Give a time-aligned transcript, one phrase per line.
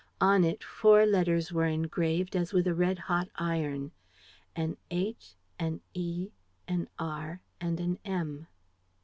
[0.19, 3.91] On it four letters were engraved as with a red hot iron:
[4.55, 6.31] an H, an E,
[6.67, 8.47] an R and an M.